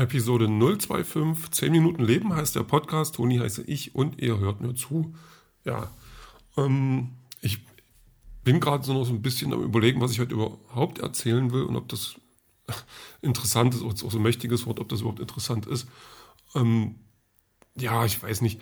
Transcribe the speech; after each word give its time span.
Episode 0.00 0.48
025, 0.48 1.50
10 1.50 1.72
Minuten 1.72 2.02
Leben 2.02 2.34
heißt 2.34 2.56
der 2.56 2.62
Podcast. 2.62 3.16
Toni 3.16 3.36
heiße 3.36 3.62
ich 3.62 3.94
und 3.94 4.18
ihr 4.18 4.38
hört 4.38 4.62
mir 4.62 4.74
zu. 4.74 5.14
Ja, 5.64 5.90
ähm, 6.56 7.10
ich 7.42 7.58
bin 8.42 8.60
gerade 8.60 8.82
so 8.82 8.94
noch 8.94 9.04
so 9.04 9.12
ein 9.12 9.20
bisschen 9.20 9.52
am 9.52 9.62
Überlegen, 9.62 10.00
was 10.00 10.12
ich 10.12 10.20
heute 10.20 10.32
überhaupt 10.32 11.00
erzählen 11.00 11.52
will 11.52 11.64
und 11.64 11.76
ob 11.76 11.88
das 11.88 12.14
interessant 13.20 13.74
ist, 13.74 13.82
auch 13.82 13.94
so 13.94 14.16
ein 14.16 14.22
mächtiges 14.22 14.64
Wort, 14.64 14.80
ob 14.80 14.88
das 14.88 15.00
überhaupt 15.00 15.20
interessant 15.20 15.66
ist. 15.66 15.86
Ähm, 16.54 16.94
ja, 17.76 18.06
ich 18.06 18.22
weiß 18.22 18.40
nicht. 18.40 18.60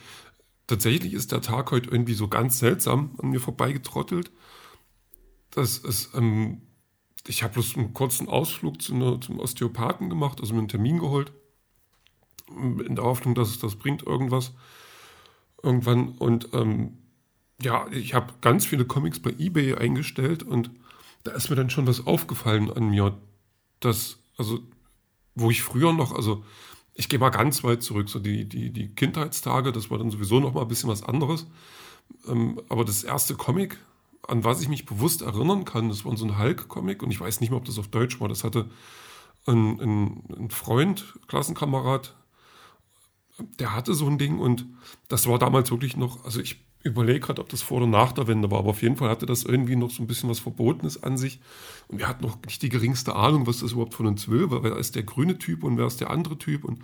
Tatsächlich 0.67 1.15
ist 1.15 1.31
der 1.31 1.41
Tag 1.41 1.71
heute 1.71 1.89
irgendwie 1.89 2.15
so 2.15 2.27
ganz 2.27 2.59
seltsam 2.59 3.15
an 3.23 3.31
mir 3.31 3.41
vorbeigetrottelt. 3.41 4.33
Das 5.51 5.79
ist, 5.79 6.15
ähm, 6.15 6.63
ich 7.29 7.43
habe 7.43 7.55
bloß 7.55 7.77
einen 7.77 7.95
kurzen 7.95 8.29
Ausflug 8.29 8.81
zu 8.81 8.95
einer, 8.95 9.21
zum 9.21 9.39
Osteopathen 9.39 10.09
gemacht, 10.09 10.41
also 10.41 10.55
mir 10.55 10.61
einen 10.61 10.69
Termin 10.69 10.99
geholt, 10.99 11.33
in 12.49 12.97
der 12.97 13.05
Hoffnung, 13.05 13.35
dass 13.35 13.51
es 13.51 13.59
das 13.59 13.77
bringt 13.77 14.03
irgendwas 14.03 14.53
irgendwann. 15.63 16.09
Und 16.19 16.49
ähm, 16.55 16.99
ja, 17.61 17.87
ich 17.91 18.15
habe 18.15 18.33
ganz 18.41 18.65
viele 18.65 18.87
Comics 18.87 19.21
bei 19.21 19.35
eBay 19.39 19.75
eingestellt 19.75 20.43
und 20.43 20.71
da 21.25 21.33
ist 21.33 21.51
mir 21.51 21.57
dann 21.57 21.71
schon 21.71 21.87
was 21.87 22.07
aufgefallen 22.07 22.71
an 22.71 22.91
mir, 22.91 23.19
dass, 23.81 24.19
also, 24.37 24.61
wo 25.35 25.51
ich 25.51 25.63
früher 25.63 25.93
noch, 25.93 26.13
also 26.13 26.45
ich 26.95 27.09
gehe 27.09 27.19
mal 27.19 27.31
ganz 27.31 27.63
weit 27.63 27.83
zurück, 27.83 28.09
so 28.09 28.19
die, 28.19 28.49
die, 28.49 28.73
die 28.73 28.95
Kindheitstage, 28.95 29.73
das 29.73 29.91
war 29.91 29.99
dann 29.99 30.11
sowieso 30.11 30.41
noch 30.41 30.55
mal 30.55 30.63
ein 30.63 30.69
bisschen 30.69 30.89
was 30.89 31.03
anderes. 31.03 31.47
Ähm, 32.27 32.61
aber 32.69 32.85
das 32.85 33.05
erste 33.05 33.35
Comic, 33.35 33.79
an 34.27 34.45
was 34.45 34.61
ich 34.61 34.69
mich 34.69 34.85
bewusst 34.85 35.23
erinnern 35.23 35.65
kann, 35.65 35.89
das 35.89 36.05
war 36.05 36.17
so 36.17 36.27
ein 36.27 36.39
Hulk-Comic 36.39 37.03
und 37.03 37.11
ich 37.11 37.21
weiß 37.21 37.41
nicht 37.41 37.51
mehr, 37.51 37.59
ob 37.59 37.65
das 37.65 37.79
auf 37.79 37.89
Deutsch 37.89 38.21
war. 38.21 38.29
Das 38.29 38.45
hatte 38.45 38.71
ein, 39.47 39.81
ein, 39.81 40.25
ein 40.39 40.51
Freund, 40.51 41.15
Klassenkamerad, 41.29 42.15
der 43.59 43.75
hatte 43.75 43.95
so 43.95 44.07
ein 44.07 44.19
Ding 44.19 44.39
und 44.39 44.67
das 45.09 45.27
war 45.27 45.39
damals 45.39 45.71
wirklich 45.71 45.97
noch, 45.97 46.25
also 46.25 46.41
ich 46.41 46.65
überlege 46.83 47.21
gerade, 47.21 47.41
ob 47.41 47.49
das 47.49 47.63
vor 47.63 47.79
oder 47.79 47.87
nach 47.87 48.13
der 48.13 48.27
Wende 48.27 48.51
war, 48.51 48.61
aber 48.61 48.71
auf 48.71 48.83
jeden 48.83 48.97
Fall 48.97 49.09
hatte 49.09 49.27
das 49.27 49.45
irgendwie 49.45 49.77
noch 49.77 49.91
so 49.91 50.03
ein 50.03 50.07
bisschen 50.07 50.29
was 50.29 50.41
Verbotenes 50.41 51.03
an 51.03 51.19
sich. 51.19 51.41
Und 51.89 51.99
wir 51.99 52.09
hatten 52.09 52.25
noch 52.25 52.39
nicht 52.45 52.63
die 52.63 52.69
geringste 52.69 53.15
Ahnung, 53.17 53.47
was 53.47 53.61
das 53.61 53.73
überhaupt 53.73 53.95
von 53.95 54.07
uns 54.07 54.29
will, 54.29 54.51
weil 54.51 54.63
wer 54.63 54.77
ist 54.77 54.95
der 54.95 55.03
grüne 55.03 55.39
Typ 55.39 55.65
und 55.65 55.77
wer 55.77 55.87
ist 55.87 56.01
der 56.01 56.11
andere 56.11 56.39
Typ 56.39 56.65
und 56.65 56.81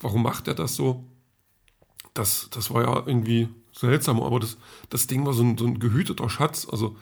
warum 0.00 0.22
macht 0.22 0.48
er 0.48 0.54
das 0.54 0.74
so? 0.74 1.04
Das, 2.12 2.48
das 2.50 2.70
war 2.70 2.82
ja 2.82 3.02
irgendwie 3.06 3.48
seltsam, 3.74 4.22
aber 4.22 4.40
das, 4.40 4.56
das 4.88 5.06
Ding 5.06 5.26
war 5.26 5.32
so 5.32 5.42
ein, 5.42 5.58
so 5.58 5.66
ein 5.66 5.78
gehüteter 5.78 6.28
Schatz, 6.28 6.66
also 6.70 6.96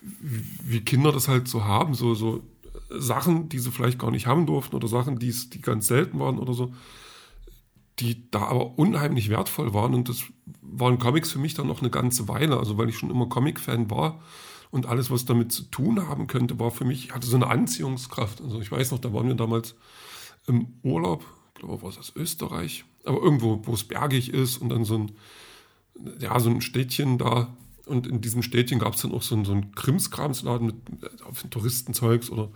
wie 0.00 0.80
Kinder 0.80 1.10
das 1.12 1.28
halt 1.28 1.48
so 1.48 1.64
haben, 1.64 1.94
so, 1.94 2.14
so 2.14 2.42
Sachen, 2.90 3.48
die 3.48 3.58
sie 3.58 3.72
vielleicht 3.72 3.98
gar 3.98 4.10
nicht 4.10 4.26
haben 4.26 4.46
durften 4.46 4.76
oder 4.76 4.88
Sachen, 4.88 5.18
die, 5.18 5.32
die 5.32 5.60
ganz 5.60 5.88
selten 5.88 6.20
waren 6.20 6.38
oder 6.38 6.54
so 6.54 6.72
die 7.98 8.30
da 8.30 8.42
aber 8.42 8.78
unheimlich 8.78 9.30
wertvoll 9.30 9.72
waren. 9.72 9.94
Und 9.94 10.08
das 10.08 10.24
waren 10.60 10.98
Comics 10.98 11.32
für 11.32 11.38
mich 11.38 11.54
dann 11.54 11.66
noch 11.66 11.80
eine 11.80 11.90
ganze 11.90 12.28
Weile. 12.28 12.58
Also 12.58 12.78
weil 12.78 12.88
ich 12.88 12.98
schon 12.98 13.10
immer 13.10 13.28
Comic-Fan 13.28 13.90
war 13.90 14.20
und 14.70 14.86
alles, 14.86 15.10
was 15.10 15.24
damit 15.24 15.52
zu 15.52 15.64
tun 15.64 16.06
haben 16.06 16.26
könnte, 16.26 16.58
war 16.58 16.70
für 16.70 16.84
mich, 16.84 17.14
hatte 17.14 17.26
so 17.26 17.36
eine 17.36 17.46
Anziehungskraft. 17.46 18.42
Also 18.42 18.60
ich 18.60 18.70
weiß 18.70 18.90
noch, 18.90 18.98
da 18.98 19.12
waren 19.12 19.28
wir 19.28 19.34
damals 19.34 19.76
im 20.46 20.74
Urlaub, 20.82 21.24
ich 21.54 21.60
glaube, 21.60 21.82
war 21.82 21.92
das 21.92 22.12
Österreich, 22.14 22.84
aber 23.04 23.22
irgendwo, 23.22 23.62
wo 23.64 23.72
es 23.72 23.84
bergig 23.84 24.32
ist 24.32 24.58
und 24.58 24.68
dann 24.68 24.84
so 24.84 24.98
ein, 24.98 25.12
ja, 26.20 26.38
so 26.40 26.50
ein 26.50 26.60
Städtchen 26.60 27.18
da. 27.18 27.56
Und 27.86 28.06
in 28.06 28.20
diesem 28.20 28.42
Städtchen 28.42 28.78
gab 28.78 28.94
es 28.94 29.02
dann 29.02 29.12
auch 29.12 29.22
so 29.22 29.34
einen, 29.34 29.44
so 29.44 29.52
einen 29.52 29.72
Krimskramsladen 29.72 30.66
mit 30.66 30.76
auf 31.24 31.44
Touristenzeugs 31.50 32.30
oder 32.30 32.50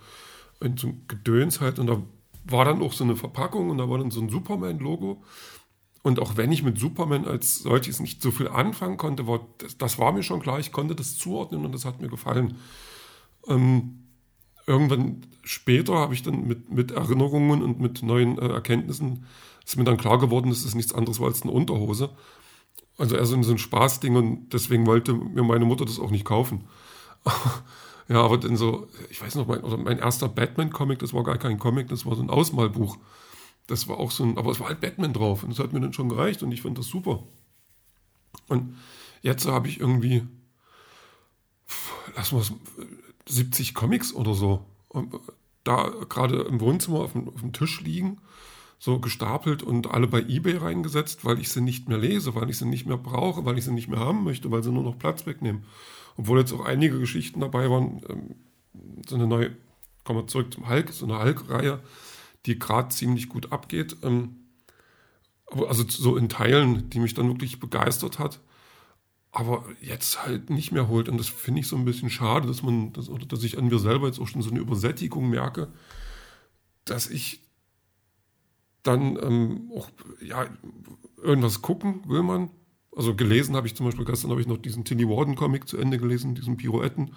so 0.75 0.87
ein 0.87 1.05
Gedöns 1.07 1.61
halt. 1.61 1.79
Und 1.79 1.87
da 1.87 2.01
war 2.45 2.65
dann 2.65 2.81
auch 2.81 2.93
so 2.93 3.03
eine 3.03 3.15
Verpackung 3.15 3.69
und 3.69 3.77
da 3.77 3.89
war 3.89 3.97
dann 3.97 4.11
so 4.11 4.21
ein 4.21 4.29
Superman-Logo. 4.29 5.23
Und 6.03 6.19
auch 6.19 6.35
wenn 6.35 6.51
ich 6.51 6.63
mit 6.63 6.79
Superman 6.79 7.25
als 7.25 7.59
solches 7.59 7.99
nicht 7.99 8.21
so 8.21 8.31
viel 8.31 8.47
anfangen 8.47 8.97
konnte, 8.97 9.27
war 9.27 9.41
das, 9.59 9.77
das, 9.77 9.99
war 9.99 10.11
mir 10.11 10.23
schon 10.23 10.41
klar, 10.41 10.59
ich 10.59 10.71
konnte 10.71 10.95
das 10.95 11.17
zuordnen 11.17 11.63
und 11.63 11.73
das 11.73 11.85
hat 11.85 12.01
mir 12.01 12.09
gefallen. 12.09 12.55
Ähm, 13.47 13.99
irgendwann 14.65 15.21
später 15.43 15.93
habe 15.93 16.13
ich 16.13 16.23
dann 16.23 16.47
mit, 16.47 16.71
mit 16.71 16.91
Erinnerungen 16.91 17.61
und 17.61 17.79
mit 17.79 18.01
neuen 18.01 18.39
äh, 18.39 18.47
Erkenntnissen, 18.47 19.25
ist 19.63 19.77
mir 19.77 19.83
dann 19.83 19.97
klar 19.97 20.17
geworden, 20.17 20.49
das 20.49 20.65
ist 20.65 20.73
nichts 20.73 20.93
anderes 20.93 21.21
als 21.21 21.43
eine 21.43 21.51
Unterhose. 21.51 22.09
Also 23.01 23.15
eher 23.15 23.25
so 23.25 23.35
ein 23.35 23.57
Spaßding 23.57 24.15
und 24.15 24.53
deswegen 24.53 24.85
wollte 24.85 25.15
mir 25.15 25.41
meine 25.41 25.65
Mutter 25.65 25.85
das 25.85 25.99
auch 25.99 26.11
nicht 26.11 26.23
kaufen. 26.25 26.65
Ja, 28.07 28.23
aber 28.23 28.37
dann 28.37 28.57
so, 28.57 28.89
ich 29.09 29.21
weiß 29.21 29.35
noch, 29.35 29.47
mein, 29.47 29.63
oder 29.63 29.77
mein 29.77 29.97
erster 29.97 30.27
Batman-Comic, 30.27 30.99
das 30.99 31.13
war 31.13 31.23
gar 31.23 31.37
kein 31.37 31.59
Comic, 31.59 31.87
das 31.87 32.05
war 32.05 32.13
so 32.13 32.21
ein 32.21 32.29
Ausmalbuch. 32.29 32.97
Das 33.67 33.87
war 33.87 33.99
auch 33.99 34.11
so 34.11 34.25
ein, 34.25 34.37
aber 34.37 34.51
es 34.51 34.59
war 34.59 34.67
halt 34.67 34.81
Batman 34.81 35.13
drauf 35.13 35.43
und 35.43 35.51
das 35.51 35.59
hat 35.59 35.71
mir 35.71 35.79
dann 35.79 35.93
schon 35.93 36.09
gereicht 36.09 36.43
und 36.43 36.51
ich 36.51 36.61
fand 36.61 36.77
das 36.77 36.87
super. 36.87 37.23
Und 38.49 38.75
jetzt 39.21 39.45
habe 39.45 39.69
ich 39.69 39.79
irgendwie, 39.79 40.27
wir 42.33 42.39
es, 42.39 42.51
70 43.29 43.73
Comics 43.73 44.13
oder 44.13 44.33
so. 44.33 44.65
Da 45.63 45.89
gerade 46.09 46.41
im 46.41 46.59
Wohnzimmer 46.59 46.99
auf 46.99 47.13
dem, 47.13 47.29
auf 47.29 47.39
dem 47.39 47.53
Tisch 47.53 47.79
liegen, 47.79 48.17
so 48.81 48.99
gestapelt 48.99 49.61
und 49.61 49.91
alle 49.91 50.07
bei 50.07 50.21
eBay 50.21 50.57
reingesetzt, 50.57 51.23
weil 51.23 51.39
ich 51.39 51.49
sie 51.49 51.61
nicht 51.61 51.87
mehr 51.87 51.99
lese, 51.99 52.33
weil 52.33 52.49
ich 52.49 52.57
sie 52.57 52.65
nicht 52.65 52.87
mehr 52.87 52.97
brauche, 52.97 53.45
weil 53.45 53.57
ich 53.59 53.65
sie 53.65 53.73
nicht 53.73 53.87
mehr 53.87 53.99
haben 53.99 54.23
möchte, 54.23 54.49
weil 54.49 54.63
sie 54.63 54.71
nur 54.71 54.83
noch 54.83 54.97
Platz 54.97 55.27
wegnehmen 55.27 55.65
obwohl 56.17 56.39
jetzt 56.39 56.53
auch 56.53 56.65
einige 56.65 56.99
Geschichten 56.99 57.39
dabei 57.39 57.69
waren, 57.69 58.01
ähm, 58.09 58.35
so 59.07 59.15
eine 59.15 59.27
neue, 59.27 59.55
kommen 60.03 60.19
wir 60.19 60.27
zurück 60.27 60.53
zum 60.53 60.69
Hulk, 60.69 60.91
so 60.91 61.05
eine 61.05 61.19
Hulk-Reihe, 61.19 61.81
die 62.45 62.59
gerade 62.59 62.89
ziemlich 62.89 63.29
gut 63.29 63.51
abgeht. 63.51 63.97
Ähm, 64.03 64.35
also 65.67 65.83
so 65.87 66.15
in 66.15 66.29
Teilen, 66.29 66.89
die 66.89 66.99
mich 66.99 67.13
dann 67.13 67.27
wirklich 67.27 67.59
begeistert 67.59 68.19
hat, 68.19 68.39
aber 69.31 69.65
jetzt 69.81 70.25
halt 70.25 70.49
nicht 70.49 70.71
mehr 70.71 70.87
holt. 70.87 71.09
Und 71.09 71.17
das 71.17 71.27
finde 71.27 71.61
ich 71.61 71.67
so 71.67 71.75
ein 71.75 71.85
bisschen 71.85 72.09
schade, 72.09 72.47
dass 72.47 72.63
man, 72.63 72.93
dass, 72.93 73.09
dass 73.27 73.43
ich 73.43 73.57
an 73.57 73.67
mir 73.67 73.79
selber 73.79 74.07
jetzt 74.07 74.19
auch 74.19 74.27
schon 74.27 74.41
so 74.41 74.49
eine 74.49 74.59
Übersättigung 74.59 75.29
merke, 75.29 75.69
dass 76.85 77.09
ich 77.09 77.41
dann 78.83 79.17
ähm, 79.21 79.71
auch, 79.75 79.89
ja, 80.21 80.47
irgendwas 81.21 81.61
gucken 81.61 82.01
will 82.07 82.23
man, 82.23 82.49
also 82.95 83.15
gelesen 83.15 83.55
habe 83.55 83.67
ich 83.67 83.75
zum 83.75 83.85
Beispiel, 83.85 84.05
gestern 84.05 84.31
habe 84.31 84.41
ich 84.41 84.47
noch 84.47 84.57
diesen 84.57 84.83
Tilly 84.83 85.07
Warden 85.07 85.35
Comic 85.35 85.67
zu 85.67 85.77
Ende 85.77 85.97
gelesen, 85.97 86.35
diesen 86.35 86.57
Pirouetten, 86.57 87.13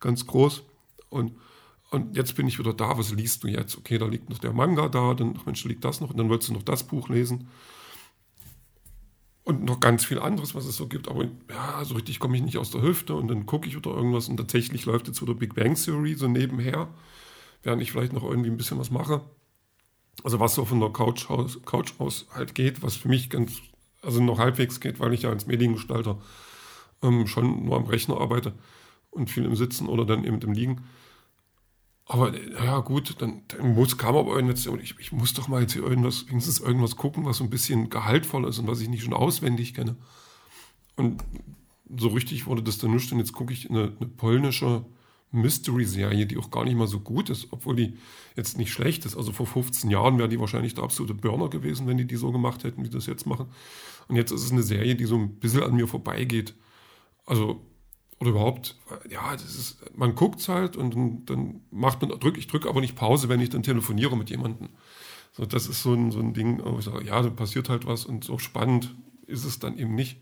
ganz 0.00 0.26
groß. 0.26 0.64
Und, 1.08 1.32
und 1.90 2.16
jetzt 2.16 2.36
bin 2.36 2.46
ich 2.46 2.58
wieder 2.58 2.74
da, 2.74 2.98
was 2.98 3.12
liest 3.12 3.44
du 3.44 3.48
jetzt? 3.48 3.78
Okay, 3.78 3.98
da 3.98 4.06
liegt 4.06 4.28
noch 4.28 4.38
der 4.38 4.52
Manga 4.52 4.88
da, 4.88 5.14
dann, 5.14 5.34
ach 5.38 5.46
Mensch, 5.46 5.62
da 5.62 5.68
liegt 5.68 5.84
das 5.84 6.00
noch, 6.00 6.10
und 6.10 6.18
dann 6.18 6.28
wolltest 6.28 6.50
du 6.50 6.54
noch 6.54 6.62
das 6.62 6.86
Buch 6.86 7.08
lesen. 7.08 7.48
Und 9.44 9.62
noch 9.64 9.78
ganz 9.78 10.04
viel 10.04 10.18
anderes, 10.18 10.54
was 10.54 10.64
es 10.64 10.76
so 10.76 10.88
gibt. 10.88 11.06
Aber 11.06 11.24
ja, 11.50 11.84
so 11.84 11.94
richtig 11.94 12.18
komme 12.18 12.36
ich 12.36 12.42
nicht 12.42 12.56
aus 12.56 12.70
der 12.70 12.80
Hüfte 12.80 13.14
und 13.14 13.28
dann 13.28 13.44
gucke 13.44 13.68
ich 13.68 13.76
wieder 13.76 13.90
irgendwas 13.90 14.28
und 14.28 14.38
tatsächlich 14.38 14.86
läuft 14.86 15.06
jetzt 15.06 15.20
wieder 15.20 15.34
Big 15.34 15.54
Bang 15.54 15.74
Theory 15.74 16.14
so 16.14 16.28
nebenher, 16.28 16.88
während 17.62 17.82
ich 17.82 17.92
vielleicht 17.92 18.14
noch 18.14 18.24
irgendwie 18.24 18.50
ein 18.50 18.56
bisschen 18.56 18.78
was 18.78 18.90
mache. 18.90 19.22
Also 20.22 20.40
was 20.40 20.54
so 20.54 20.64
von 20.64 20.80
der 20.80 20.90
Couch 20.90 21.28
aus, 21.28 21.60
Couch 21.64 21.94
aus 21.98 22.26
halt 22.30 22.54
geht, 22.54 22.82
was 22.82 22.96
für 22.96 23.08
mich 23.08 23.30
ganz 23.30 23.60
also 24.02 24.22
noch 24.22 24.38
halbwegs 24.38 24.80
geht, 24.80 25.00
weil 25.00 25.12
ich 25.12 25.22
ja 25.22 25.30
als 25.30 25.46
Mediengestalter 25.46 26.18
ähm, 27.02 27.26
schon 27.26 27.64
nur 27.64 27.76
am 27.76 27.86
Rechner 27.86 28.20
arbeite 28.20 28.54
und 29.10 29.30
viel 29.30 29.44
im 29.44 29.56
Sitzen 29.56 29.88
oder 29.88 30.04
dann 30.04 30.24
eben 30.24 30.40
im 30.40 30.52
Liegen. 30.52 30.82
Aber 32.06 32.38
ja 32.38 32.80
gut, 32.80 33.16
dann, 33.20 33.42
dann 33.48 33.74
muss, 33.74 33.96
kam 33.96 34.14
aber 34.14 34.34
irgendwas, 34.34 34.66
ich, 34.82 34.94
ich 34.98 35.12
muss 35.12 35.32
doch 35.32 35.48
mal 35.48 35.62
jetzt 35.62 35.72
hier 35.72 35.82
irgendwas, 35.82 36.28
wenigstens 36.28 36.60
irgendwas 36.60 36.96
gucken, 36.96 37.24
was 37.24 37.38
so 37.38 37.44
ein 37.44 37.50
bisschen 37.50 37.88
gehaltvoll 37.88 38.46
ist 38.46 38.58
und 38.58 38.66
was 38.66 38.80
ich 38.80 38.88
nicht 38.88 39.04
schon 39.04 39.14
auswendig 39.14 39.72
kenne. 39.72 39.96
Und 40.96 41.24
so 41.96 42.08
richtig 42.08 42.46
wurde 42.46 42.62
das 42.62 42.78
dann 42.78 42.92
nicht. 42.92 43.10
Und 43.10 43.18
jetzt 43.18 43.32
gucke 43.32 43.52
ich 43.52 43.70
eine, 43.70 43.92
eine 43.98 44.08
polnische 44.08 44.84
Mystery-Serie, 45.34 46.26
die 46.26 46.38
auch 46.38 46.50
gar 46.50 46.64
nicht 46.64 46.76
mal 46.76 46.86
so 46.86 47.00
gut 47.00 47.30
ist, 47.30 47.48
obwohl 47.50 47.76
die 47.76 47.98
jetzt 48.36 48.56
nicht 48.56 48.72
schlecht 48.72 49.04
ist. 49.04 49.16
Also 49.16 49.32
vor 49.32 49.46
15 49.46 49.90
Jahren 49.90 50.18
wäre 50.18 50.28
die 50.28 50.40
wahrscheinlich 50.40 50.74
der 50.74 50.84
absolute 50.84 51.14
Burner 51.14 51.48
gewesen, 51.48 51.86
wenn 51.86 51.98
die 51.98 52.06
die 52.06 52.16
so 52.16 52.32
gemacht 52.32 52.64
hätten, 52.64 52.84
wie 52.84 52.88
das 52.88 53.06
jetzt 53.06 53.26
machen. 53.26 53.46
Und 54.08 54.16
jetzt 54.16 54.30
ist 54.30 54.42
es 54.42 54.52
eine 54.52 54.62
Serie, 54.62 54.94
die 54.94 55.04
so 55.04 55.16
ein 55.16 55.36
bisschen 55.36 55.62
an 55.62 55.74
mir 55.74 55.88
vorbeigeht. 55.88 56.54
Also, 57.26 57.60
oder 58.20 58.30
überhaupt, 58.30 58.76
ja, 59.10 59.32
das 59.32 59.56
ist, 59.56 59.96
man 59.96 60.14
guckt 60.14 60.46
halt 60.48 60.76
und 60.76 60.94
dann, 60.94 61.26
dann 61.26 61.60
macht 61.70 62.00
man, 62.00 62.10
drück, 62.18 62.38
ich 62.38 62.46
drücke 62.46 62.68
aber 62.68 62.80
nicht 62.80 62.96
Pause, 62.96 63.28
wenn 63.28 63.40
ich 63.40 63.50
dann 63.50 63.62
telefoniere 63.62 64.16
mit 64.16 64.30
jemandem. 64.30 64.68
So, 65.32 65.44
das 65.46 65.66
ist 65.66 65.82
so 65.82 65.94
ein, 65.94 66.12
so 66.12 66.20
ein 66.20 66.32
Ding, 66.32 66.60
wo 66.64 66.78
ich 66.78 66.84
sage, 66.84 67.04
ja, 67.04 67.20
da 67.20 67.28
passiert 67.30 67.68
halt 67.68 67.86
was 67.86 68.04
und 68.04 68.24
so 68.24 68.38
spannend 68.38 68.94
ist 69.26 69.44
es 69.44 69.58
dann 69.58 69.78
eben 69.78 69.94
nicht. 69.94 70.20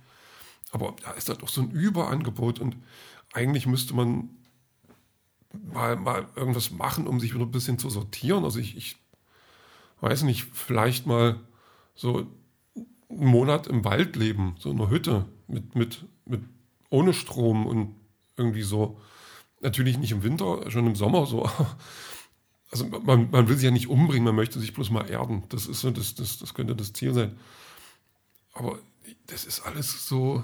Aber 0.70 0.96
da 1.02 1.10
ist 1.12 1.28
halt 1.28 1.42
doch 1.42 1.48
so 1.48 1.60
ein 1.60 1.70
Überangebot 1.70 2.58
und 2.58 2.76
eigentlich 3.32 3.66
müsste 3.66 3.94
man 3.94 4.30
mal, 5.52 5.96
mal 5.96 6.26
irgendwas 6.36 6.70
machen, 6.70 7.06
um 7.06 7.20
sich 7.20 7.34
wieder 7.34 7.44
ein 7.44 7.50
bisschen 7.50 7.78
zu 7.78 7.90
sortieren. 7.90 8.44
Also 8.44 8.58
ich, 8.58 8.76
ich 8.76 8.96
weiß 10.00 10.22
nicht, 10.22 10.44
vielleicht 10.52 11.06
mal 11.06 11.40
so 11.94 12.26
einen 13.10 13.26
Monat 13.26 13.66
im 13.66 13.84
Wald 13.84 14.16
leben, 14.16 14.56
so 14.58 14.70
in 14.70 14.80
einer 14.80 14.90
Hütte 14.90 15.26
mit, 15.46 15.74
mit, 15.74 16.04
mit 16.24 16.42
ohne 16.90 17.12
Strom 17.12 17.66
und 17.66 17.94
irgendwie 18.36 18.62
so. 18.62 19.00
Natürlich 19.60 19.98
nicht 19.98 20.10
im 20.10 20.24
Winter, 20.24 20.70
schon 20.70 20.86
im 20.86 20.96
Sommer 20.96 21.26
so. 21.26 21.48
also 22.70 22.86
man, 22.86 23.30
man 23.30 23.48
will 23.48 23.56
sich 23.56 23.64
ja 23.64 23.70
nicht 23.70 23.88
umbringen, 23.88 24.24
man 24.24 24.34
möchte 24.34 24.58
sich 24.58 24.74
bloß 24.74 24.90
mal 24.90 25.08
erden. 25.08 25.44
Das 25.50 25.66
ist 25.66 25.80
so, 25.80 25.90
das, 25.90 26.14
das, 26.14 26.38
das 26.38 26.54
könnte 26.54 26.74
das 26.74 26.92
Ziel 26.92 27.14
sein. 27.14 27.38
Aber 28.54 28.78
das 29.26 29.44
ist 29.44 29.60
alles 29.60 30.08
so, 30.08 30.42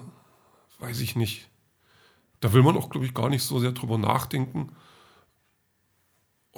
weiß 0.79 1.01
ich 1.01 1.17
nicht. 1.17 1.49
Da 2.41 2.53
will 2.53 2.63
man 2.63 2.77
auch, 2.77 2.91
glaube 2.91 3.07
ich, 3.07 3.15
gar 3.15 3.29
nicht 3.29 3.43
so 3.43 3.59
sehr 3.59 3.73
drüber 3.73 3.99
nachdenken. 3.99 4.71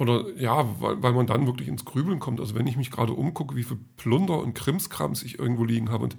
Oder 0.01 0.35
ja, 0.35 0.81
weil, 0.81 1.03
weil 1.03 1.13
man 1.13 1.27
dann 1.27 1.45
wirklich 1.45 1.67
ins 1.67 1.85
Grübeln 1.85 2.17
kommt. 2.17 2.39
Also 2.39 2.55
wenn 2.55 2.65
ich 2.65 2.75
mich 2.75 2.89
gerade 2.89 3.13
umgucke, 3.13 3.55
wie 3.55 3.63
viel 3.63 3.77
Plunder 3.97 4.39
und 4.39 4.55
Krimskrams 4.55 5.21
ich 5.21 5.37
irgendwo 5.37 5.63
liegen 5.63 5.91
habe 5.91 6.05
und 6.05 6.17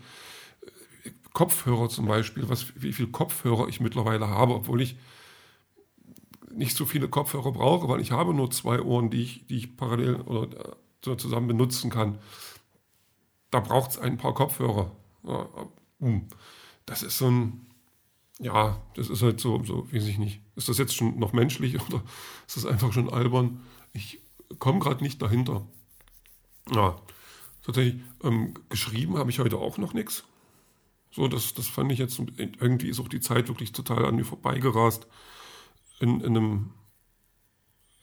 äh, 1.05 1.11
Kopfhörer 1.33 1.89
zum 1.89 2.07
Beispiel, 2.07 2.49
was, 2.49 2.81
wie 2.81 2.93
viel 2.93 3.09
Kopfhörer 3.09 3.67
ich 3.67 3.81
mittlerweile 3.81 4.29
habe, 4.29 4.55
obwohl 4.55 4.83
ich 4.83 4.95
nicht 6.53 6.77
so 6.77 6.87
viele 6.87 7.09
Kopfhörer 7.09 7.51
brauche, 7.51 7.89
weil 7.89 8.01
ich 8.01 8.13
habe 8.13 8.33
nur 8.33 8.53
zwei 8.53 8.81
Ohren, 8.81 9.11
die 9.11 9.21
ich, 9.21 9.47
die 9.49 9.57
ich 9.57 9.77
parallel 9.77 10.15
oder 10.21 10.77
äh, 11.05 11.17
zusammen 11.17 11.49
benutzen 11.49 11.91
kann. 11.91 12.19
Da 13.51 13.59
braucht 13.59 13.91
es 13.91 13.99
ein 13.99 14.17
paar 14.17 14.33
Kopfhörer. 14.33 14.93
Ja, 15.25 15.49
hm. 15.99 16.29
das 16.87 17.03
ist 17.03 17.19
so 17.19 17.29
ein, 17.29 17.67
ja, 18.43 18.83
das 18.95 19.09
ist 19.09 19.23
halt 19.23 19.41
so, 19.41 19.63
so, 19.65 19.91
weiß 19.93 20.07
ich 20.07 20.19
nicht. 20.19 20.41
Ist 20.57 20.69
das 20.69 20.79
jetzt 20.79 20.95
schon 20.95 21.19
noch 21.19 21.33
menschlich 21.33 21.81
oder 21.89 22.03
ist 22.47 22.57
das 22.57 22.67
einfach 22.67 22.93
schon 22.93 23.09
albern? 23.09 23.61
Ich 23.93 24.21
komme 24.59 24.81
gerade 24.81 25.03
nicht 25.03 25.23
dahinter. 25.23 25.67
Ja, 26.71 27.01
tatsächlich, 27.65 28.03
ähm, 28.23 28.55
geschrieben 28.69 29.17
habe 29.17 29.31
ich 29.31 29.39
heute 29.39 29.59
auch 29.59 29.79
noch 29.79 29.95
nichts. 29.95 30.25
So, 31.13 31.29
das, 31.29 31.55
das 31.55 31.69
fand 31.69 31.93
ich 31.93 31.99
jetzt, 31.99 32.21
irgendwie 32.37 32.89
ist 32.89 32.99
auch 32.99 33.09
die 33.09 33.21
Zeit 33.21 33.49
wirklich 33.49 33.73
total 33.73 34.07
an 34.07 34.17
mir 34.17 34.25
vorbeigerast 34.25 35.07
in, 36.01 36.21
in 36.21 36.37
einem, 36.37 36.71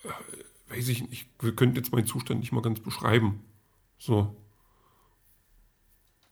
äh, 0.04 0.74
weiß 0.74 0.88
ich 0.88 1.10
nicht, 1.10 1.28
wir 1.40 1.56
könnten 1.56 1.76
jetzt 1.76 1.92
meinen 1.92 2.06
Zustand 2.06 2.40
nicht 2.40 2.52
mal 2.52 2.62
ganz 2.62 2.80
beschreiben. 2.80 3.44
So. 3.98 4.36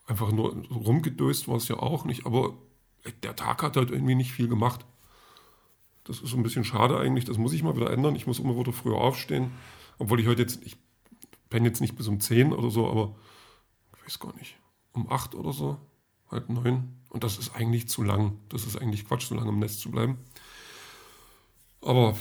Einfach 0.05 0.31
nur 0.31 0.53
rumgedöst 0.69 1.47
war 1.47 1.57
es 1.57 1.67
ja 1.67 1.77
auch 1.77 2.05
nicht, 2.05 2.25
aber 2.25 2.57
der 3.11 3.35
Tag 3.35 3.63
hat 3.63 3.77
halt 3.77 3.91
irgendwie 3.91 4.15
nicht 4.15 4.31
viel 4.31 4.47
gemacht. 4.47 4.85
Das 6.03 6.21
ist 6.21 6.29
so 6.29 6.37
ein 6.37 6.43
bisschen 6.43 6.63
schade 6.63 6.97
eigentlich, 6.97 7.25
das 7.25 7.37
muss 7.37 7.53
ich 7.53 7.63
mal 7.63 7.75
wieder 7.75 7.91
ändern. 7.91 8.15
Ich 8.15 8.27
muss 8.27 8.39
immer 8.39 8.57
wieder 8.57 8.71
früher 8.71 8.97
aufstehen, 8.97 9.51
obwohl 9.99 10.19
ich 10.19 10.27
heute 10.27 10.41
jetzt, 10.41 10.61
ich 10.63 10.77
penne 11.49 11.67
jetzt 11.67 11.81
nicht 11.81 11.95
bis 11.95 12.07
um 12.07 12.19
10 12.19 12.53
oder 12.53 12.69
so, 12.69 12.89
aber 12.89 13.15
ich 13.97 14.05
weiß 14.05 14.19
gar 14.19 14.35
nicht, 14.35 14.57
um 14.93 15.11
8 15.11 15.35
oder 15.35 15.51
so, 15.51 15.77
halb 16.31 16.49
9. 16.49 16.97
Und 17.09 17.23
das 17.23 17.37
ist 17.37 17.55
eigentlich 17.55 17.89
zu 17.89 18.03
lang. 18.03 18.39
Das 18.49 18.65
ist 18.65 18.77
eigentlich 18.77 19.05
Quatsch, 19.05 19.27
so 19.27 19.35
lange 19.35 19.49
im 19.49 19.59
Nest 19.59 19.79
zu 19.79 19.91
bleiben. 19.91 20.17
Aber 21.81 22.15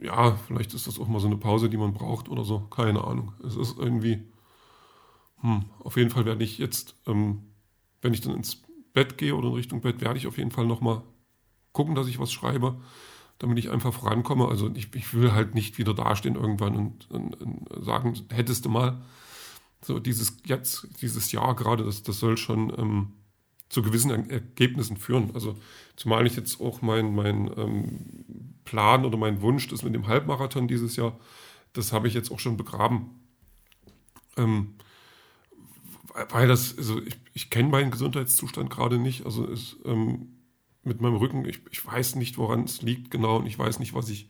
ja, 0.00 0.36
vielleicht 0.46 0.74
ist 0.74 0.86
das 0.86 0.98
auch 0.98 1.08
mal 1.08 1.20
so 1.20 1.26
eine 1.26 1.36
Pause, 1.36 1.70
die 1.70 1.76
man 1.76 1.94
braucht 1.94 2.28
oder 2.28 2.44
so. 2.44 2.60
Keine 2.60 3.04
Ahnung. 3.04 3.32
Es 3.44 3.56
ist 3.56 3.78
irgendwie. 3.78 4.22
Hm, 5.40 5.64
auf 5.80 5.96
jeden 5.96 6.10
Fall 6.10 6.24
werde 6.24 6.44
ich 6.44 6.58
jetzt, 6.58 6.94
ähm, 7.06 7.42
wenn 8.00 8.14
ich 8.14 8.20
dann 8.20 8.34
ins 8.34 8.63
Bett 8.94 9.18
gehe 9.18 9.34
oder 9.34 9.48
in 9.48 9.54
Richtung 9.54 9.82
Bett, 9.82 10.00
werde 10.00 10.18
ich 10.18 10.26
auf 10.26 10.38
jeden 10.38 10.50
Fall 10.50 10.66
nochmal 10.66 11.02
gucken, 11.72 11.94
dass 11.94 12.06
ich 12.06 12.18
was 12.18 12.32
schreibe, 12.32 12.80
damit 13.38 13.58
ich 13.58 13.70
einfach 13.70 13.92
vorankomme. 13.92 14.48
Also 14.48 14.70
ich, 14.74 14.94
ich 14.94 15.12
will 15.12 15.32
halt 15.32 15.54
nicht 15.54 15.76
wieder 15.76 15.92
dastehen 15.92 16.36
irgendwann 16.36 16.76
und, 16.76 17.10
und, 17.10 17.34
und, 17.40 17.84
sagen, 17.84 18.14
hättest 18.30 18.64
du 18.64 18.70
mal. 18.70 19.02
So 19.82 19.98
dieses 19.98 20.38
jetzt, 20.46 20.88
dieses 21.02 21.30
Jahr 21.32 21.54
gerade, 21.54 21.84
das, 21.84 22.02
das 22.02 22.18
soll 22.18 22.38
schon 22.38 22.72
ähm, 22.78 23.12
zu 23.68 23.82
gewissen 23.82 24.30
Ergebnissen 24.30 24.96
führen. 24.96 25.32
Also 25.34 25.58
zumal 25.96 26.26
ich 26.26 26.36
jetzt 26.36 26.60
auch 26.60 26.80
mein, 26.80 27.14
mein 27.14 27.50
ähm, 27.58 28.54
Plan 28.64 29.04
oder 29.04 29.18
mein 29.18 29.42
Wunsch, 29.42 29.68
das 29.68 29.82
mit 29.82 29.94
dem 29.94 30.06
Halbmarathon 30.06 30.68
dieses 30.68 30.96
Jahr, 30.96 31.18
das 31.72 31.92
habe 31.92 32.08
ich 32.08 32.14
jetzt 32.14 32.30
auch 32.30 32.38
schon 32.38 32.56
begraben. 32.56 33.10
Ähm, 34.36 34.76
weil 36.30 36.48
das, 36.48 36.76
also 36.78 37.02
ich, 37.02 37.16
ich 37.32 37.50
kenne 37.50 37.68
meinen 37.68 37.90
Gesundheitszustand 37.90 38.70
gerade 38.70 38.98
nicht. 38.98 39.26
Also 39.26 39.46
ist, 39.46 39.76
ähm, 39.84 40.28
mit 40.82 41.00
meinem 41.00 41.16
Rücken, 41.16 41.44
ich, 41.46 41.60
ich 41.70 41.84
weiß 41.84 42.16
nicht, 42.16 42.38
woran 42.38 42.64
es 42.64 42.82
liegt 42.82 43.10
genau 43.10 43.36
und 43.36 43.46
ich 43.46 43.58
weiß 43.58 43.78
nicht, 43.78 43.94
was 43.94 44.08
ich 44.10 44.28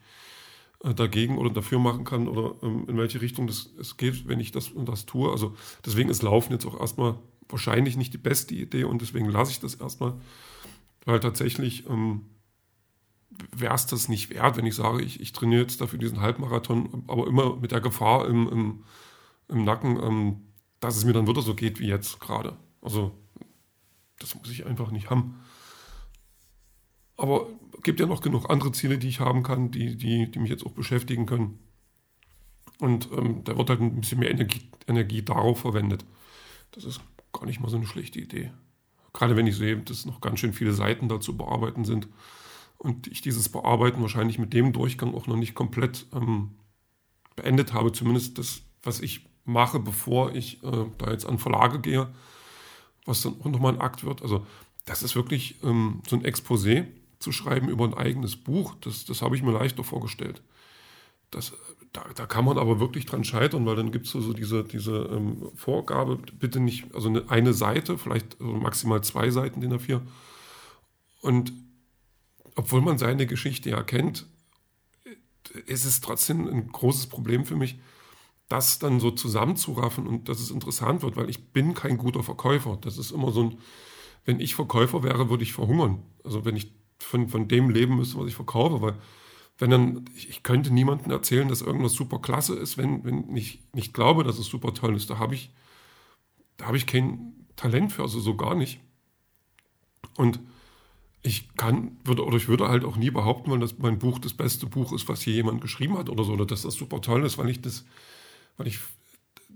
äh, 0.83 0.93
dagegen 0.93 1.37
oder 1.37 1.49
dafür 1.49 1.79
machen 1.79 2.05
kann 2.05 2.27
oder 2.27 2.55
ähm, 2.63 2.85
in 2.87 2.97
welche 2.97 3.21
Richtung 3.21 3.47
das, 3.47 3.69
es 3.79 3.97
geht, 3.97 4.27
wenn 4.27 4.39
ich 4.39 4.51
das 4.51 4.69
und 4.69 4.87
das 4.87 5.05
tue. 5.05 5.31
Also 5.31 5.55
deswegen 5.85 6.09
ist 6.09 6.23
Laufen 6.23 6.53
jetzt 6.53 6.65
auch 6.65 6.79
erstmal 6.79 7.19
wahrscheinlich 7.49 7.97
nicht 7.97 8.13
die 8.13 8.19
beste 8.19 8.55
Idee 8.55 8.85
und 8.85 9.01
deswegen 9.01 9.29
lasse 9.29 9.51
ich 9.51 9.59
das 9.59 9.75
erstmal, 9.75 10.13
weil 11.05 11.19
tatsächlich 11.19 11.87
ähm, 11.87 12.21
wäre 13.55 13.75
es 13.75 13.85
das 13.85 14.07
nicht 14.09 14.29
wert, 14.29 14.57
wenn 14.57 14.65
ich 14.65 14.75
sage, 14.75 15.03
ich, 15.03 15.19
ich 15.19 15.33
trainiere 15.33 15.61
jetzt 15.61 15.81
dafür 15.81 15.99
diesen 15.99 16.21
Halbmarathon, 16.21 17.03
aber 17.07 17.27
immer 17.27 17.57
mit 17.57 17.71
der 17.71 17.81
Gefahr 17.81 18.27
im, 18.27 18.47
im, 18.49 18.83
im 19.49 19.63
Nacken, 19.63 19.99
ähm, 20.01 20.41
dass 20.85 20.97
es 20.97 21.05
mir 21.05 21.13
dann 21.13 21.27
wieder 21.27 21.41
so 21.41 21.55
geht 21.55 21.79
wie 21.79 21.87
jetzt 21.87 22.19
gerade. 22.19 22.55
Also 22.81 23.11
das 24.19 24.35
muss 24.35 24.49
ich 24.51 24.65
einfach 24.65 24.91
nicht 24.91 25.09
haben. 25.09 25.39
Aber 27.17 27.47
gibt 27.83 27.99
ja 27.99 28.05
noch 28.05 28.21
genug 28.21 28.49
andere 28.49 28.71
Ziele, 28.71 28.97
die 28.97 29.07
ich 29.07 29.19
haben 29.19 29.41
kann, 29.41 29.71
die, 29.71 29.95
die, 29.95 30.29
die 30.29 30.39
mich 30.39 30.49
jetzt 30.49 30.65
auch 30.65 30.73
beschäftigen 30.73 31.25
können. 31.25 31.59
Und 32.79 33.09
ähm, 33.11 33.43
da 33.43 33.57
wird 33.57 33.69
halt 33.69 33.81
ein 33.81 33.99
bisschen 33.99 34.19
mehr 34.19 34.29
Energie, 34.29 34.69
Energie 34.87 35.23
darauf 35.23 35.59
verwendet. 35.59 36.05
Das 36.71 36.83
ist 36.83 37.01
gar 37.33 37.45
nicht 37.45 37.59
mal 37.59 37.69
so 37.69 37.77
eine 37.77 37.87
schlechte 37.87 38.19
Idee. 38.19 38.51
Gerade 39.13 39.35
wenn 39.35 39.47
ich 39.47 39.55
sehe, 39.55 39.77
dass 39.77 40.05
noch 40.05 40.21
ganz 40.21 40.39
schön 40.39 40.53
viele 40.53 40.73
Seiten 40.73 41.07
dazu 41.07 41.37
bearbeiten 41.37 41.85
sind 41.85 42.09
und 42.77 43.07
ich 43.07 43.21
dieses 43.21 43.49
Bearbeiten 43.49 44.01
wahrscheinlich 44.01 44.37
mit 44.37 44.53
dem 44.53 44.73
Durchgang 44.73 45.15
auch 45.15 45.25
noch 45.25 45.37
nicht 45.37 45.55
komplett 45.55 46.05
ähm, 46.13 46.51
beendet 47.35 47.73
habe, 47.73 47.91
zumindest 47.91 48.37
das, 48.37 48.61
was 48.83 48.99
ich 48.99 49.25
mache, 49.45 49.79
bevor 49.79 50.33
ich 50.35 50.63
äh, 50.63 50.85
da 50.97 51.11
jetzt 51.11 51.25
an 51.25 51.39
Verlage 51.39 51.79
gehe, 51.79 52.07
was 53.05 53.21
dann 53.21 53.39
auch 53.39 53.45
nochmal 53.45 53.73
ein 53.73 53.81
Akt 53.81 54.03
wird. 54.03 54.21
Also 54.21 54.45
das 54.85 55.03
ist 55.03 55.15
wirklich 55.15 55.63
ähm, 55.63 56.01
so 56.07 56.15
ein 56.15 56.23
Exposé 56.23 56.85
zu 57.19 57.31
schreiben 57.31 57.69
über 57.69 57.85
ein 57.85 57.93
eigenes 57.93 58.35
Buch, 58.35 58.75
das, 58.81 59.05
das 59.05 59.21
habe 59.21 59.35
ich 59.35 59.43
mir 59.43 59.51
leichter 59.51 59.83
vorgestellt. 59.83 60.41
Das 61.31 61.53
da, 61.95 62.05
da 62.13 62.25
kann 62.25 62.45
man 62.45 62.57
aber 62.57 62.79
wirklich 62.79 63.05
dran 63.05 63.23
scheitern, 63.23 63.65
weil 63.65 63.75
dann 63.75 63.91
gibt 63.91 64.05
es 64.05 64.11
so, 64.11 64.19
so 64.19 64.33
diese, 64.33 64.63
diese 64.63 65.09
ähm, 65.11 65.49
Vorgabe, 65.55 66.17
bitte 66.17 66.59
nicht, 66.59 66.93
also 66.93 67.07
eine, 67.07 67.29
eine 67.29 67.53
Seite, 67.53 67.97
vielleicht 67.97 68.39
also 68.39 68.53
maximal 68.53 69.01
zwei 69.03 69.29
Seiten 69.29 69.61
DIN 69.61 69.73
A4. 69.73 70.01
Und 71.21 71.53
obwohl 72.55 72.81
man 72.81 72.97
seine 72.97 73.27
Geschichte 73.27 73.69
ja 73.69 73.81
kennt, 73.83 74.25
ist 75.67 75.85
es 75.85 76.01
trotzdem 76.01 76.47
ein 76.47 76.67
großes 76.67 77.07
Problem 77.07 77.45
für 77.45 77.55
mich, 77.55 77.79
das 78.47 78.79
dann 78.79 78.99
so 78.99 79.11
zusammenzuraffen 79.11 80.07
und 80.07 80.29
dass 80.29 80.39
es 80.39 80.51
interessant 80.51 81.01
wird, 81.01 81.15
weil 81.15 81.29
ich 81.29 81.51
bin 81.51 81.73
kein 81.73 81.97
guter 81.97 82.23
Verkäufer. 82.23 82.77
Das 82.81 82.97
ist 82.97 83.11
immer 83.11 83.31
so 83.31 83.43
ein, 83.43 83.57
wenn 84.25 84.39
ich 84.39 84.55
Verkäufer 84.55 85.03
wäre, 85.03 85.29
würde 85.29 85.43
ich 85.43 85.53
verhungern. 85.53 86.03
Also 86.23 86.45
wenn 86.45 86.55
ich 86.55 86.71
von, 86.99 87.27
von 87.27 87.47
dem 87.47 87.69
leben 87.69 87.95
müsste, 87.95 88.19
was 88.19 88.27
ich 88.27 88.35
verkaufe, 88.35 88.81
weil 88.81 88.95
wenn 89.57 89.69
dann, 89.69 90.05
ich 90.15 90.43
könnte 90.43 90.71
niemandem 90.71 91.11
erzählen, 91.11 91.47
dass 91.47 91.61
irgendwas 91.61 91.93
super 91.93 92.19
klasse 92.19 92.55
ist, 92.55 92.77
wenn, 92.77 93.03
wenn 93.05 93.35
ich 93.35 93.63
nicht 93.73 93.93
glaube, 93.93 94.23
dass 94.23 94.37
es 94.37 94.47
super 94.47 94.73
toll 94.73 94.95
ist. 94.95 95.09
Da 95.09 95.17
habe 95.17 95.33
ich, 95.33 95.51
da 96.57 96.65
habe 96.65 96.77
ich 96.77 96.85
kein 96.85 97.47
Talent 97.55 97.93
für, 97.93 98.01
also 98.01 98.19
so 98.19 98.35
gar 98.35 98.55
nicht. 98.55 98.81
Und 100.17 100.39
ich 101.21 101.55
kann, 101.55 101.97
würde, 102.03 102.25
oder 102.25 102.37
ich 102.37 102.47
würde 102.47 102.67
halt 102.67 102.83
auch 102.83 102.97
nie 102.97 103.09
behaupten 103.09 103.49
wollen, 103.49 103.61
dass 103.61 103.77
mein 103.77 103.97
Buch 103.97 104.19
das 104.19 104.33
beste 104.33 104.67
Buch 104.67 104.91
ist, 104.91 105.07
was 105.07 105.21
hier 105.21 105.33
jemand 105.33 105.61
geschrieben 105.61 105.97
hat 105.97 106.09
oder 106.09 106.23
so, 106.23 106.33
oder 106.33 106.45
dass 106.45 106.63
das 106.63 106.75
super 106.75 107.01
toll 107.01 107.25
ist, 107.25 107.37
weil 107.37 107.49
ich 107.49 107.61
das, 107.61 107.85
weil 108.57 108.67
ich 108.67 108.79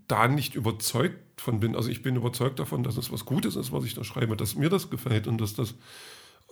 da 0.07 0.27
nicht 0.27 0.55
überzeugt 0.55 1.41
von 1.41 1.59
bin. 1.59 1.75
Also 1.75 1.89
ich 1.89 2.01
bin 2.01 2.15
überzeugt 2.15 2.59
davon, 2.59 2.83
dass 2.83 2.97
es 2.97 3.11
was 3.11 3.25
Gutes 3.25 3.55
ist, 3.55 3.71
was 3.71 3.85
ich 3.85 3.93
da 3.93 4.03
schreibe, 4.03 4.35
dass 4.35 4.55
mir 4.55 4.69
das 4.69 4.89
gefällt 4.89 5.27
und 5.27 5.39
dass 5.39 5.53
das 5.53 5.75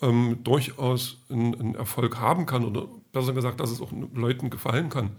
ähm, 0.02 0.40
durchaus 0.44 1.18
einen, 1.30 1.76
Erfolg 1.76 2.20
haben 2.20 2.46
kann 2.46 2.66
oder 2.66 2.88
besser 3.12 3.34
gesagt, 3.34 3.60
dass 3.60 3.72
es 3.72 3.82
auch 3.82 3.92
Leuten 3.92 4.50
gefallen 4.50 4.90
kann. 4.90 5.16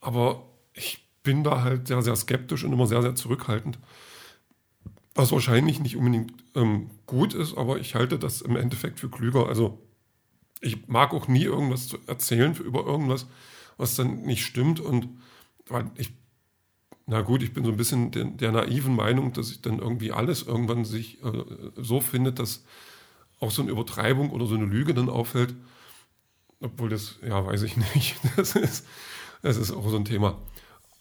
Aber 0.00 0.44
ich 0.72 1.08
bin 1.22 1.44
da 1.44 1.62
halt 1.62 1.88
sehr, 1.88 2.02
sehr 2.02 2.16
skeptisch 2.16 2.64
und 2.64 2.72
immer 2.72 2.86
sehr, 2.86 3.02
sehr 3.02 3.14
zurückhaltend. 3.14 3.78
Was 5.14 5.32
wahrscheinlich 5.32 5.80
nicht 5.80 5.96
unbedingt 5.96 6.32
ähm, 6.54 6.90
gut 7.06 7.34
ist, 7.34 7.56
aber 7.56 7.78
ich 7.78 7.94
halte 7.94 8.18
das 8.18 8.42
im 8.42 8.56
Endeffekt 8.56 9.00
für 9.00 9.08
klüger. 9.08 9.46
Also 9.48 9.82
ich 10.60 10.88
mag 10.88 11.14
auch 11.14 11.28
nie 11.28 11.44
irgendwas 11.44 11.88
zu 11.88 11.98
erzählen 12.06 12.54
über 12.56 12.84
irgendwas, 12.84 13.26
was 13.76 13.94
dann 13.94 14.22
nicht 14.22 14.44
stimmt. 14.44 14.80
Und 14.80 15.08
ich, 15.96 16.12
na 17.06 17.22
gut, 17.22 17.42
ich 17.42 17.52
bin 17.52 17.64
so 17.64 17.70
ein 17.70 17.76
bisschen 17.76 18.10
der, 18.10 18.24
der 18.24 18.52
naiven 18.52 18.94
Meinung, 18.94 19.32
dass 19.32 19.50
ich 19.50 19.62
dann 19.62 19.78
irgendwie 19.78 20.12
alles 20.12 20.42
irgendwann 20.42 20.84
sich 20.84 21.22
äh, 21.24 21.44
so 21.76 22.00
findet, 22.00 22.38
dass 22.38 22.64
auch 23.40 23.50
so 23.50 23.62
eine 23.62 23.70
Übertreibung 23.70 24.30
oder 24.30 24.46
so 24.46 24.54
eine 24.54 24.64
Lüge 24.64 24.94
dann 24.94 25.08
auffällt. 25.08 25.54
Obwohl 26.60 26.88
das, 26.88 27.18
ja, 27.26 27.44
weiß 27.44 27.62
ich 27.62 27.76
nicht. 27.94 28.16
Das 28.36 28.56
ist, 28.56 28.86
das 29.42 29.56
ist 29.56 29.72
auch 29.72 29.88
so 29.88 29.96
ein 29.96 30.04
Thema. 30.04 30.38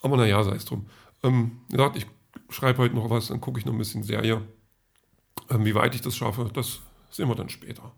Aber 0.02 0.18
naja, 0.18 0.44
sei 0.44 0.56
es 0.56 0.66
drum. 0.66 0.88
Ähm, 1.24 1.62
gesagt, 1.70 1.96
ich 1.98 2.06
schreibe 2.50 2.80
heute 2.80 2.96
noch 2.96 3.10
was, 3.10 3.28
dann 3.28 3.42
gucke 3.42 3.60
ich 3.60 3.66
noch 3.66 3.74
ein 3.74 3.80
bisschen 3.80 4.04
Serie. 4.04 4.42
Ähm, 5.50 5.66
wie 5.66 5.76
weit 5.76 5.96
ich 5.96 6.02
das 6.02 6.16
schaffe, 6.16 6.50
das 6.54 6.82
sehen 7.10 7.28
wir 7.28 7.36
dann 7.36 7.50
später. 7.50 7.92